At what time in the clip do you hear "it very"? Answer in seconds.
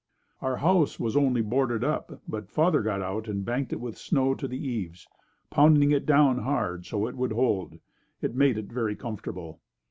8.57-8.95